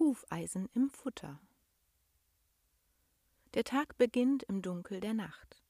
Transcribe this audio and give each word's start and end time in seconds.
Hufeisen 0.00 0.70
im 0.72 0.88
Futter. 0.88 1.38
Der 3.52 3.64
Tag 3.64 3.98
beginnt 3.98 4.42
im 4.44 4.62
Dunkel 4.62 4.98
der 4.98 5.12
Nacht. 5.12 5.62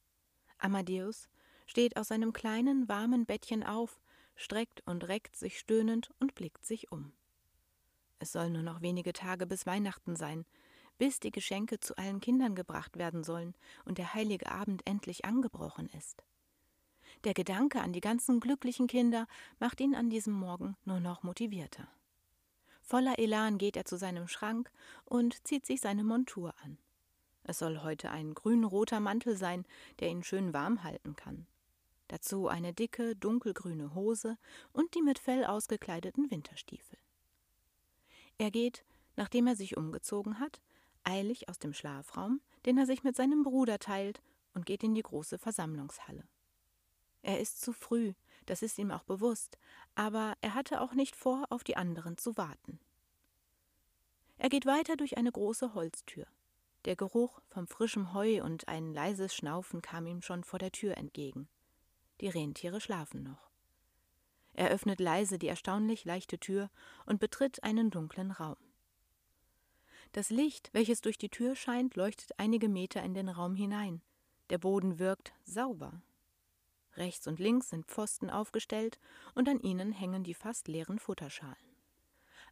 Amadeus 0.58 1.28
steht 1.66 1.96
aus 1.96 2.08
seinem 2.08 2.32
kleinen, 2.32 2.88
warmen 2.88 3.26
Bettchen 3.26 3.64
auf, 3.64 4.00
streckt 4.36 4.86
und 4.86 5.08
reckt 5.08 5.34
sich 5.34 5.58
stöhnend 5.58 6.12
und 6.20 6.36
blickt 6.36 6.64
sich 6.64 6.92
um. 6.92 7.12
Es 8.20 8.30
soll 8.30 8.50
nur 8.50 8.62
noch 8.62 8.82
wenige 8.82 9.12
Tage 9.12 9.48
bis 9.48 9.66
Weihnachten 9.66 10.14
sein, 10.14 10.46
bis 10.96 11.18
die 11.18 11.32
Geschenke 11.32 11.80
zu 11.80 11.96
allen 11.96 12.20
Kindern 12.20 12.54
gebracht 12.54 12.98
werden 12.98 13.24
sollen 13.24 13.56
und 13.84 13.98
der 13.98 14.14
heilige 14.14 14.52
Abend 14.52 14.86
endlich 14.86 15.24
angebrochen 15.24 15.88
ist. 15.98 16.22
Der 17.24 17.34
Gedanke 17.34 17.80
an 17.80 17.92
die 17.92 18.00
ganzen 18.00 18.38
glücklichen 18.38 18.86
Kinder 18.86 19.26
macht 19.58 19.80
ihn 19.80 19.96
an 19.96 20.08
diesem 20.08 20.34
Morgen 20.34 20.76
nur 20.84 21.00
noch 21.00 21.24
motivierter. 21.24 21.88
Voller 22.90 23.20
Elan 23.20 23.56
geht 23.56 23.76
er 23.76 23.84
zu 23.84 23.96
seinem 23.96 24.26
Schrank 24.26 24.72
und 25.04 25.46
zieht 25.46 25.64
sich 25.64 25.80
seine 25.80 26.02
Montur 26.02 26.52
an. 26.64 26.76
Es 27.44 27.60
soll 27.60 27.84
heute 27.84 28.10
ein 28.10 28.34
grün-roter 28.34 28.98
Mantel 28.98 29.36
sein, 29.36 29.64
der 30.00 30.08
ihn 30.08 30.24
schön 30.24 30.52
warm 30.52 30.82
halten 30.82 31.14
kann. 31.14 31.46
Dazu 32.08 32.48
eine 32.48 32.74
dicke, 32.74 33.14
dunkelgrüne 33.14 33.94
Hose 33.94 34.38
und 34.72 34.92
die 34.96 35.02
mit 35.02 35.20
Fell 35.20 35.44
ausgekleideten 35.44 36.32
Winterstiefel. 36.32 36.98
Er 38.38 38.50
geht, 38.50 38.84
nachdem 39.14 39.46
er 39.46 39.54
sich 39.54 39.76
umgezogen 39.76 40.40
hat, 40.40 40.60
eilig 41.04 41.48
aus 41.48 41.60
dem 41.60 41.72
Schlafraum, 41.72 42.40
den 42.66 42.76
er 42.76 42.86
sich 42.86 43.04
mit 43.04 43.14
seinem 43.14 43.44
Bruder 43.44 43.78
teilt, 43.78 44.20
und 44.52 44.66
geht 44.66 44.82
in 44.82 44.96
die 44.96 45.02
große 45.02 45.38
Versammlungshalle. 45.38 46.24
Er 47.22 47.38
ist 47.38 47.60
zu 47.60 47.72
früh, 47.72 48.14
das 48.50 48.62
ist 48.62 48.78
ihm 48.80 48.90
auch 48.90 49.04
bewusst, 49.04 49.58
aber 49.94 50.34
er 50.40 50.54
hatte 50.54 50.80
auch 50.80 50.92
nicht 50.92 51.14
vor, 51.14 51.44
auf 51.50 51.62
die 51.62 51.76
anderen 51.76 52.18
zu 52.18 52.36
warten. 52.36 52.80
Er 54.38 54.48
geht 54.48 54.66
weiter 54.66 54.96
durch 54.96 55.16
eine 55.16 55.30
große 55.30 55.72
Holztür. 55.74 56.26
Der 56.84 56.96
Geruch 56.96 57.40
vom 57.46 57.68
frischem 57.68 58.12
Heu 58.12 58.42
und 58.42 58.66
ein 58.66 58.92
leises 58.92 59.36
Schnaufen 59.36 59.82
kam 59.82 60.04
ihm 60.04 60.20
schon 60.20 60.42
vor 60.42 60.58
der 60.58 60.72
Tür 60.72 60.96
entgegen. 60.96 61.48
Die 62.20 62.28
Rentiere 62.28 62.80
schlafen 62.80 63.22
noch. 63.22 63.50
Er 64.52 64.70
öffnet 64.70 64.98
leise 64.98 65.38
die 65.38 65.46
erstaunlich 65.46 66.04
leichte 66.04 66.40
Tür 66.40 66.70
und 67.06 67.20
betritt 67.20 67.62
einen 67.62 67.90
dunklen 67.90 68.32
Raum. 68.32 68.56
Das 70.10 70.30
Licht, 70.30 70.70
welches 70.72 71.02
durch 71.02 71.18
die 71.18 71.28
Tür 71.28 71.54
scheint, 71.54 71.94
leuchtet 71.94 72.32
einige 72.36 72.68
Meter 72.68 73.00
in 73.04 73.14
den 73.14 73.28
Raum 73.28 73.54
hinein. 73.54 74.02
Der 74.48 74.58
Boden 74.58 74.98
wirkt 74.98 75.34
sauber. 75.44 76.02
Rechts 76.96 77.26
und 77.26 77.38
links 77.38 77.70
sind 77.70 77.86
Pfosten 77.86 78.30
aufgestellt 78.30 78.98
und 79.34 79.48
an 79.48 79.60
ihnen 79.60 79.92
hängen 79.92 80.24
die 80.24 80.34
fast 80.34 80.68
leeren 80.68 80.98
Futterschalen. 80.98 81.56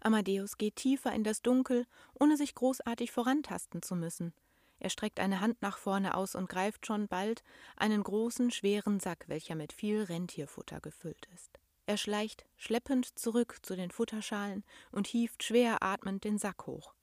Amadeus 0.01 0.59
geht 0.59 0.77
tiefer 0.77 1.13
in 1.13 1.25
das 1.25 1.43
Dunkel, 1.43 1.87
ohne 2.15 2.37
sich 2.37 2.55
großartig 2.55 3.11
vorantasten 3.11 3.83
zu 3.83 3.97
müssen. 3.97 4.33
Er 4.79 4.91
streckt 4.91 5.19
eine 5.19 5.41
Hand 5.41 5.61
nach 5.61 5.77
vorne 5.77 6.15
aus 6.15 6.37
und 6.37 6.49
greift 6.49 6.87
schon 6.87 7.09
bald 7.09 7.43
einen 7.77 8.03
großen, 8.03 8.51
schweren 8.53 9.01
Sack, 9.01 9.25
welcher 9.27 9.57
mit 9.57 9.73
viel 9.73 10.03
Rentierfutter 10.05 10.81
gefüllt 10.81 11.27
ist. 11.35 11.59
Er 11.87 11.97
schleicht 11.97 12.45
schleppend 12.57 13.19
zurück 13.19 13.59
zu 13.63 13.75
den 13.75 13.91
Futterschalen 13.91 14.63
und 14.93 15.07
hieft 15.07 15.43
schwer 15.43 15.83
atmend 15.83 16.23
den 16.23 16.39
Sack 16.39 16.67
hoch. 16.67 16.95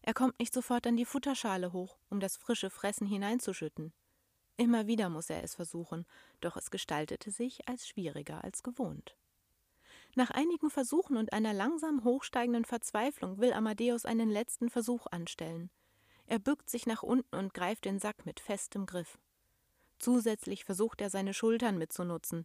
Er 0.00 0.14
kommt 0.14 0.38
nicht 0.38 0.54
sofort 0.54 0.86
an 0.86 0.96
die 0.96 1.04
Futterschale 1.04 1.72
hoch, 1.72 1.98
um 2.08 2.20
das 2.20 2.36
frische 2.36 2.70
Fressen 2.70 3.06
hineinzuschütten. 3.06 3.92
Immer 4.60 4.86
wieder 4.86 5.08
muss 5.08 5.30
er 5.30 5.42
es 5.42 5.54
versuchen, 5.54 6.04
doch 6.42 6.54
es 6.58 6.70
gestaltete 6.70 7.30
sich 7.30 7.66
als 7.66 7.88
schwieriger 7.88 8.44
als 8.44 8.62
gewohnt. 8.62 9.16
Nach 10.16 10.30
einigen 10.30 10.68
Versuchen 10.68 11.16
und 11.16 11.32
einer 11.32 11.54
langsam 11.54 12.04
hochsteigenden 12.04 12.66
Verzweiflung 12.66 13.38
will 13.38 13.54
Amadeus 13.54 14.04
einen 14.04 14.28
letzten 14.28 14.68
Versuch 14.68 15.06
anstellen. 15.06 15.70
Er 16.26 16.38
bückt 16.38 16.68
sich 16.68 16.84
nach 16.84 17.02
unten 17.02 17.36
und 17.36 17.54
greift 17.54 17.86
den 17.86 17.98
Sack 18.00 18.26
mit 18.26 18.38
festem 18.38 18.84
Griff. 18.84 19.18
Zusätzlich 19.98 20.66
versucht 20.66 21.00
er 21.00 21.08
seine 21.08 21.32
Schultern 21.32 21.78
mitzunutzen. 21.78 22.44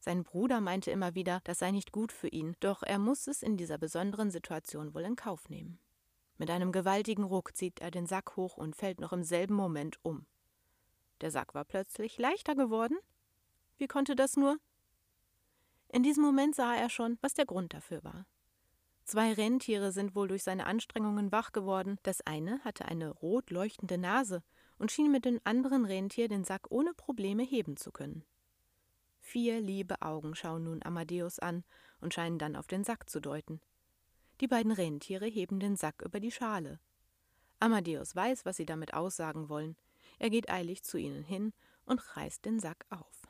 Sein 0.00 0.24
Bruder 0.24 0.60
meinte 0.60 0.90
immer 0.90 1.14
wieder, 1.14 1.42
das 1.44 1.60
sei 1.60 1.70
nicht 1.70 1.92
gut 1.92 2.10
für 2.10 2.26
ihn, 2.26 2.56
doch 2.58 2.82
er 2.82 2.98
muss 2.98 3.28
es 3.28 3.40
in 3.40 3.56
dieser 3.56 3.78
besonderen 3.78 4.32
Situation 4.32 4.94
wohl 4.94 5.02
in 5.02 5.14
Kauf 5.14 5.48
nehmen. 5.48 5.78
Mit 6.38 6.50
einem 6.50 6.72
gewaltigen 6.72 7.22
Ruck 7.22 7.56
zieht 7.56 7.80
er 7.80 7.92
den 7.92 8.06
Sack 8.06 8.34
hoch 8.34 8.56
und 8.56 8.74
fällt 8.74 8.98
noch 8.98 9.12
im 9.12 9.22
selben 9.22 9.54
Moment 9.54 10.00
um. 10.02 10.26
Der 11.22 11.30
Sack 11.30 11.54
war 11.54 11.64
plötzlich 11.64 12.18
leichter 12.18 12.54
geworden. 12.54 12.98
Wie 13.78 13.86
konnte 13.86 14.14
das 14.14 14.36
nur? 14.36 14.58
In 15.88 16.02
diesem 16.02 16.22
Moment 16.22 16.54
sah 16.54 16.74
er 16.74 16.90
schon, 16.90 17.16
was 17.20 17.34
der 17.34 17.46
Grund 17.46 17.72
dafür 17.72 18.02
war. 18.04 18.26
Zwei 19.04 19.32
Rentiere 19.32 19.92
sind 19.92 20.14
wohl 20.14 20.28
durch 20.28 20.42
seine 20.42 20.66
Anstrengungen 20.66 21.32
wach 21.32 21.52
geworden. 21.52 21.98
Das 22.02 22.20
eine 22.26 22.60
hatte 22.64 22.86
eine 22.86 23.10
rot 23.10 23.50
leuchtende 23.50 23.98
Nase 23.98 24.42
und 24.78 24.90
schien 24.90 25.10
mit 25.10 25.24
dem 25.24 25.40
anderen 25.44 25.84
Rentier 25.84 26.28
den 26.28 26.44
Sack 26.44 26.70
ohne 26.70 26.92
Probleme 26.94 27.42
heben 27.42 27.76
zu 27.76 27.92
können. 27.92 28.24
Vier 29.20 29.60
liebe 29.60 30.02
Augen 30.02 30.34
schauen 30.34 30.64
nun 30.64 30.82
Amadeus 30.82 31.38
an 31.38 31.64
und 32.00 32.14
scheinen 32.14 32.38
dann 32.38 32.56
auf 32.56 32.66
den 32.66 32.84
Sack 32.84 33.08
zu 33.08 33.20
deuten. 33.20 33.60
Die 34.40 34.48
beiden 34.48 34.72
Rentiere 34.72 35.26
heben 35.26 35.60
den 35.60 35.76
Sack 35.76 36.02
über 36.02 36.18
die 36.18 36.32
Schale. 36.32 36.80
Amadeus 37.60 38.16
weiß, 38.16 38.44
was 38.44 38.56
sie 38.56 38.66
damit 38.66 38.94
aussagen 38.94 39.48
wollen. 39.48 39.76
Er 40.22 40.30
geht 40.30 40.50
eilig 40.50 40.84
zu 40.84 40.98
ihnen 40.98 41.24
hin 41.24 41.52
und 41.84 42.16
reißt 42.16 42.44
den 42.44 42.60
Sack 42.60 42.86
auf. 42.90 43.26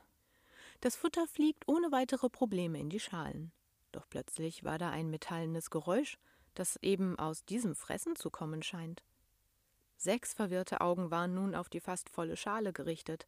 Das 0.79 0.95
Futter 0.95 1.25
fliegt 1.25 1.67
ohne 1.67 1.91
weitere 1.91 2.29
Probleme 2.29 2.79
in 2.79 2.91
die 2.91 2.99
Schalen. 2.99 3.51
Doch 3.91 4.07
plötzlich 4.07 4.63
war 4.63 4.77
da 4.77 4.91
ein 4.91 5.09
metallenes 5.09 5.71
Geräusch, 5.71 6.19
das 6.53 6.77
eben 6.83 7.17
aus 7.17 7.45
diesem 7.45 7.73
Fressen 7.73 8.15
zu 8.15 8.29
kommen 8.29 8.61
scheint. 8.61 9.03
Sechs 9.97 10.35
verwirrte 10.35 10.81
Augen 10.81 11.09
waren 11.09 11.33
nun 11.33 11.55
auf 11.55 11.67
die 11.67 11.79
fast 11.79 12.11
volle 12.11 12.37
Schale 12.37 12.73
gerichtet. 12.73 13.25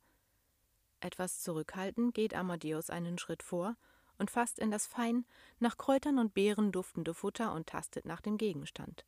Etwas 0.99 1.41
zurückhaltend 1.41 2.13
geht 2.13 2.35
Amadeus 2.35 2.91
einen 2.91 3.17
Schritt 3.17 3.41
vor 3.41 3.77
und 4.19 4.29
fasst 4.29 4.59
in 4.59 4.69
das 4.69 4.85
fein 4.85 5.25
nach 5.57 5.79
Kräutern 5.79 6.19
und 6.19 6.35
Beeren 6.35 6.71
duftende 6.71 7.15
Futter 7.15 7.51
und 7.51 7.65
tastet 7.65 8.05
nach 8.05 8.21
dem 8.21 8.37
Gegenstand. 8.37 9.07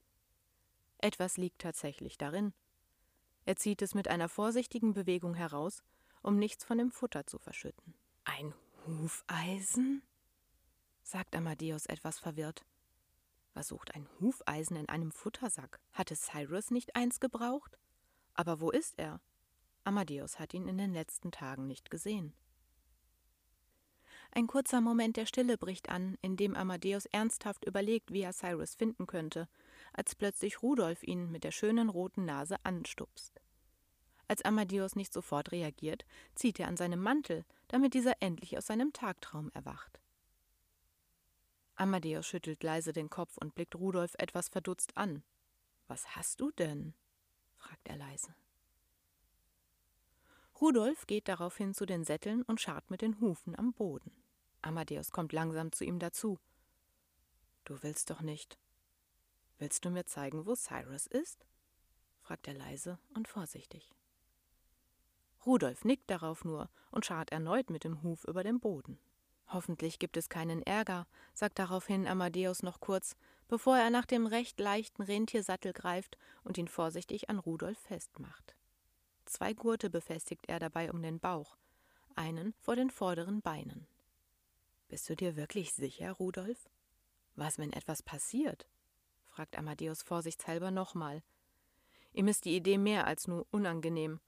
Etwas 0.97 1.37
liegt 1.37 1.59
tatsächlich 1.59 2.17
darin. 2.17 2.55
Er 3.47 3.55
zieht 3.55 3.81
es 3.81 3.95
mit 3.95 4.09
einer 4.09 4.27
vorsichtigen 4.27 4.93
Bewegung 4.93 5.33
heraus, 5.33 5.81
um 6.21 6.37
nichts 6.37 6.65
von 6.65 6.77
dem 6.77 6.91
Futter 6.91 7.25
zu 7.25 7.39
verschütten. 7.39 7.93
Ein 8.25 8.53
Hufeisen? 8.85 10.03
sagt 11.01 11.33
Amadeus 11.33 11.85
etwas 11.85 12.19
verwirrt. 12.19 12.65
Was 13.53 13.69
sucht 13.69 13.95
ein 13.95 14.05
Hufeisen 14.19 14.75
in 14.75 14.89
einem 14.89 15.13
Futtersack? 15.13 15.79
Hatte 15.93 16.17
Cyrus 16.17 16.71
nicht 16.71 16.97
eins 16.97 17.21
gebraucht? 17.21 17.77
Aber 18.33 18.59
wo 18.59 18.69
ist 18.69 18.99
er? 18.99 19.21
Amadeus 19.85 20.39
hat 20.39 20.53
ihn 20.53 20.67
in 20.67 20.77
den 20.77 20.91
letzten 20.91 21.31
Tagen 21.31 21.67
nicht 21.67 21.89
gesehen. 21.89 22.33
Ein 24.31 24.47
kurzer 24.47 24.81
Moment 24.81 25.15
der 25.15 25.25
Stille 25.25 25.57
bricht 25.57 25.87
an, 25.87 26.17
in 26.21 26.35
dem 26.35 26.53
Amadeus 26.53 27.05
ernsthaft 27.05 27.63
überlegt, 27.63 28.11
wie 28.11 28.23
er 28.23 28.33
Cyrus 28.33 28.75
finden 28.75 29.07
könnte, 29.07 29.47
als 29.97 30.15
plötzlich 30.15 30.61
Rudolf 30.61 31.03
ihn 31.03 31.29
mit 31.31 31.43
der 31.43 31.51
schönen 31.51 31.89
roten 31.89 32.23
Nase 32.23 32.55
anstupst. 32.63 33.41
Als 34.29 34.43
Amadeus 34.43 34.95
nicht 34.95 35.11
sofort 35.11 35.51
reagiert, 35.51 36.05
zieht 36.35 36.59
er 36.59 36.67
an 36.67 36.77
seinem 36.77 37.01
Mantel, 37.01 37.45
damit 37.67 37.93
dieser 37.93 38.21
endlich 38.21 38.57
aus 38.57 38.67
seinem 38.67 38.93
Tagtraum 38.93 39.51
erwacht. 39.53 39.99
Amadeus 41.75 42.25
schüttelt 42.25 42.63
leise 42.63 42.93
den 42.93 43.09
Kopf 43.09 43.37
und 43.37 43.55
blickt 43.55 43.75
Rudolf 43.75 44.15
etwas 44.17 44.49
verdutzt 44.49 44.95
an. 44.97 45.23
Was 45.87 46.15
hast 46.15 46.41
du 46.41 46.51
denn? 46.51 46.93
fragt 47.55 47.87
er 47.87 47.97
leise. 47.97 48.33
Rudolf 50.59 51.05
geht 51.07 51.27
daraufhin 51.27 51.73
zu 51.73 51.85
den 51.85 52.03
Sätteln 52.03 52.41
und 52.41 52.59
scharrt 52.59 52.89
mit 52.89 53.01
den 53.01 53.19
Hufen 53.21 53.57
am 53.57 53.73
Boden. 53.73 54.11
Amadeus 54.61 55.11
kommt 55.11 55.33
langsam 55.33 55.71
zu 55.71 55.85
ihm 55.85 55.99
dazu. 55.99 56.39
Du 57.63 57.81
willst 57.83 58.09
doch 58.09 58.21
nicht. 58.21 58.57
Willst 59.59 59.85
du 59.85 59.89
mir 59.89 60.05
zeigen, 60.05 60.45
wo 60.45 60.55
Cyrus 60.55 61.07
ist? 61.07 61.45
fragt 62.21 62.47
er 62.47 62.53
leise 62.53 62.99
und 63.13 63.27
vorsichtig. 63.27 63.91
Rudolf 65.45 65.85
nickt 65.85 66.09
darauf 66.09 66.43
nur 66.43 66.69
und 66.91 67.05
scharrt 67.05 67.31
erneut 67.31 67.69
mit 67.69 67.83
dem 67.83 68.03
Huf 68.03 68.25
über 68.25 68.43
den 68.43 68.59
Boden. 68.59 68.99
Hoffentlich 69.47 69.97
gibt 69.97 70.17
es 70.17 70.27
keinen 70.27 70.61
Ärger, 70.61 71.07
sagt 71.33 71.57
daraufhin 71.57 72.05
Amadeus 72.05 72.63
noch 72.63 72.81
kurz, 72.81 73.15
bevor 73.47 73.77
er 73.77 73.89
nach 73.89 74.05
dem 74.05 74.27
recht 74.27 74.59
leichten 74.59 75.01
Rentiersattel 75.01 75.71
greift 75.71 76.17
und 76.43 76.57
ihn 76.57 76.67
vorsichtig 76.67 77.29
an 77.29 77.39
Rudolf 77.39 77.79
festmacht. 77.79 78.55
Zwei 79.25 79.53
Gurte 79.53 79.89
befestigt 79.89 80.47
er 80.47 80.59
dabei 80.59 80.91
um 80.91 81.01
den 81.01 81.19
Bauch, 81.19 81.57
einen 82.15 82.53
vor 82.59 82.75
den 82.75 82.89
vorderen 82.89 83.41
Beinen. 83.41 83.87
Bist 84.89 85.09
du 85.09 85.15
dir 85.15 85.35
wirklich 85.35 85.73
sicher, 85.73 86.11
Rudolf? 86.11 86.69
Was, 87.35 87.57
wenn 87.57 87.71
etwas 87.71 88.03
passiert? 88.03 88.67
Fragt 89.37 89.55
Amadeus 89.55 90.01
vorsichtshalber 90.01 90.71
nochmal. 90.71 91.21
Ihm 92.11 92.27
ist 92.27 92.45
die 92.45 92.55
Idee 92.55 92.79
mehr 92.79 93.05
als 93.05 93.27
nur 93.27 93.45
unangenehm, 93.51 94.19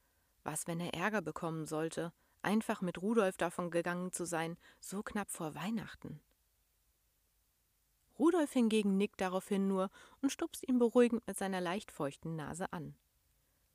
was, 0.44 0.68
wenn 0.68 0.80
er 0.80 0.94
Ärger 0.94 1.24
bekommen 1.24 1.66
sollte, 1.66 2.14
einfach 2.44 2.82
mit 2.82 3.02
Rudolf 3.02 3.36
davon 3.36 3.72
gegangen 3.72 4.12
zu 4.12 4.26
sein, 4.26 4.56
so 4.80 5.02
knapp 5.02 5.32
vor 5.32 5.56
Weihnachten? 5.56 6.22
Rudolf 8.20 8.54
hingegen 8.54 8.98
nickt 8.98 9.20
daraufhin 9.20 9.68
nur 9.68 9.90
und 10.22 10.32
stupst 10.32 10.68
ihn 10.68 10.78
beruhigend 10.78 11.26
mit 11.26 11.40
seiner 11.40 11.60
leicht 11.60 11.92
feuchten 11.92 12.36
Nase 12.36 12.72
an. 12.72 12.94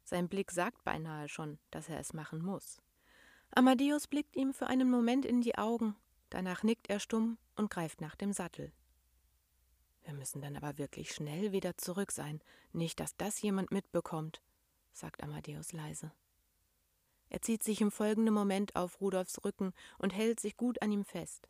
Sein 0.05 0.29
Blick 0.29 0.53
sagt 0.53 0.85
beinahe 0.85 1.29
schon, 1.29 1.59
dass 1.73 1.89
er 1.89 1.99
es 1.99 2.13
machen 2.13 2.45
muss. 2.45 2.81
Amadeus 3.51 4.07
blickt 4.07 4.37
ihm 4.37 4.55
für 4.55 4.69
einen 4.69 4.89
Moment 4.89 5.25
in 5.25 5.41
die 5.41 5.59
Augen, 5.59 5.97
danach 6.31 6.63
nickt 6.63 6.89
er 6.89 7.01
stumm 7.01 7.39
und 7.57 7.71
greift 7.71 8.01
nach 8.01 8.15
dem 8.15 8.33
Sattel. 8.33 8.71
Wir 10.05 10.15
müssen 10.15 10.43
dann 10.43 10.57
aber 10.57 10.79
wirklich 10.79 11.13
schnell 11.15 11.53
wieder 11.53 11.77
zurück 11.77 12.13
sein, 12.13 12.41
nicht, 12.73 13.01
dass 13.01 13.17
das 13.17 13.41
jemand 13.41 13.71
mitbekommt, 13.71 14.43
sagt 14.93 15.23
Amadeus 15.23 15.73
leise. 15.73 16.13
Er 17.31 17.41
zieht 17.43 17.63
sich 17.63 17.81
im 17.81 17.91
folgenden 17.91 18.35
Moment 18.35 18.77
auf 18.77 19.01
Rudolfs 19.01 19.45
Rücken 19.45 19.73
und 19.99 20.15
hält 20.15 20.41
sich 20.41 20.57
gut 20.57 20.81
an 20.83 20.93
ihm 20.93 21.05
fest. 21.05 21.49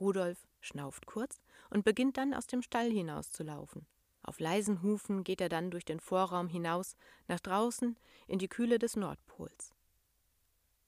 Rudolf 0.00 0.46
schnauft 0.60 1.06
kurz 1.06 1.42
und 1.70 1.84
beginnt 1.84 2.16
dann 2.16 2.32
aus 2.32 2.46
dem 2.46 2.62
Stall 2.62 2.90
hinauszulaufen. 2.90 3.86
Auf 4.22 4.40
leisen 4.40 4.82
Hufen 4.82 5.22
geht 5.22 5.40
er 5.40 5.50
dann 5.50 5.70
durch 5.70 5.84
den 5.84 6.00
Vorraum 6.00 6.48
hinaus, 6.48 6.96
nach 7.28 7.40
draußen 7.40 7.98
in 8.26 8.38
die 8.38 8.48
Kühle 8.48 8.78
des 8.78 8.96
Nordpols. 8.96 9.74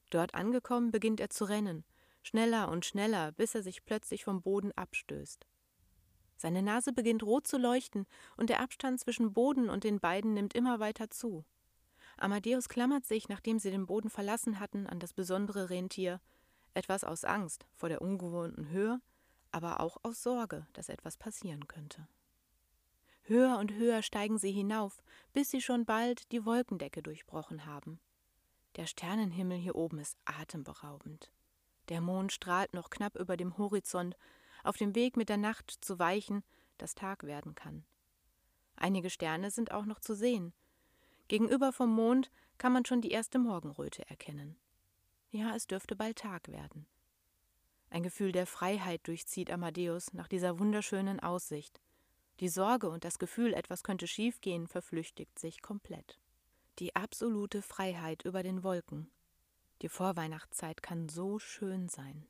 Dort 0.09 0.33
angekommen 0.33 0.91
beginnt 0.91 1.19
er 1.19 1.29
zu 1.29 1.45
rennen, 1.45 1.83
schneller 2.23 2.69
und 2.69 2.85
schneller, 2.85 3.33
bis 3.33 3.53
er 3.53 3.61
sich 3.61 3.85
plötzlich 3.85 4.23
vom 4.23 4.41
Boden 4.41 4.71
abstößt. 4.71 5.45
Seine 6.37 6.61
Nase 6.61 6.93
beginnt 6.93 7.23
rot 7.23 7.47
zu 7.47 7.57
leuchten, 7.57 8.05
und 8.37 8.49
der 8.49 8.61
Abstand 8.61 8.99
zwischen 8.99 9.33
Boden 9.33 9.69
und 9.69 9.83
den 9.83 9.99
beiden 9.99 10.33
nimmt 10.33 10.53
immer 10.53 10.79
weiter 10.79 11.09
zu. 11.09 11.43
Amadeus 12.15 12.69
klammert 12.69 13.05
sich, 13.05 13.27
nachdem 13.27 13.59
sie 13.59 13.71
den 13.71 13.85
Boden 13.85 14.09
verlassen 14.09 14.59
hatten, 14.59 14.87
an 14.87 14.99
das 14.99 15.13
besondere 15.13 15.69
Rentier, 15.69 16.21
etwas 16.73 17.03
aus 17.03 17.25
Angst 17.25 17.65
vor 17.75 17.89
der 17.89 18.01
ungewohnten 18.01 18.69
Höhe, 18.69 19.01
aber 19.51 19.79
auch 19.79 19.97
aus 20.03 20.21
Sorge, 20.21 20.67
dass 20.73 20.89
etwas 20.89 21.17
passieren 21.17 21.67
könnte. 21.67 22.07
Höher 23.23 23.57
und 23.57 23.73
höher 23.73 24.03
steigen 24.03 24.37
sie 24.37 24.51
hinauf, 24.51 25.03
bis 25.33 25.51
sie 25.51 25.61
schon 25.61 25.85
bald 25.85 26.31
die 26.31 26.45
Wolkendecke 26.45 27.03
durchbrochen 27.03 27.65
haben. 27.65 27.99
Der 28.77 28.85
Sternenhimmel 28.85 29.57
hier 29.57 29.75
oben 29.75 29.99
ist 29.99 30.17
atemberaubend. 30.25 31.31
Der 31.89 31.99
Mond 31.99 32.31
strahlt 32.31 32.73
noch 32.73 32.89
knapp 32.89 33.15
über 33.15 33.37
dem 33.37 33.57
Horizont, 33.57 34.15
auf 34.67 34.77
dem 34.77 34.95
Weg 34.95 35.17
mit 35.17 35.29
der 35.29 35.37
Nacht 35.37 35.71
zu 35.81 35.99
weichen, 35.99 36.43
das 36.77 36.95
Tag 36.95 37.23
werden 37.23 37.55
kann. 37.55 37.85
Einige 38.75 39.09
Sterne 39.09 39.51
sind 39.51 39.71
auch 39.71 39.85
noch 39.85 39.99
zu 39.99 40.15
sehen. 40.15 40.53
Gegenüber 41.27 41.73
vom 41.73 41.93
Mond 41.93 42.31
kann 42.57 42.73
man 42.73 42.85
schon 42.85 43.01
die 43.01 43.11
erste 43.11 43.39
Morgenröte 43.39 44.07
erkennen. 44.07 44.57
Ja, 45.31 45.55
es 45.55 45.67
dürfte 45.67 45.95
bald 45.95 46.19
Tag 46.19 46.47
werden. 46.47 46.87
Ein 47.89 48.03
Gefühl 48.03 48.31
der 48.31 48.47
Freiheit 48.47 49.07
durchzieht 49.07 49.51
Amadeus 49.51 50.13
nach 50.13 50.27
dieser 50.27 50.59
wunderschönen 50.59 51.19
Aussicht. 51.19 51.81
Die 52.39 52.49
Sorge 52.49 52.89
und 52.89 53.03
das 53.03 53.17
Gefühl, 53.19 53.53
etwas 53.53 53.83
könnte 53.83 54.07
schiefgehen, 54.07 54.67
verflüchtigt 54.67 55.39
sich 55.39 55.61
komplett. 55.61 56.19
Die 56.79 56.95
absolute 56.95 57.61
Freiheit 57.61 58.23
über 58.23 58.43
den 58.43 58.63
Wolken. 58.63 59.09
Die 59.81 59.89
Vorweihnachtszeit 59.89 60.83
kann 60.83 61.09
so 61.09 61.39
schön 61.39 61.89
sein. 61.89 62.27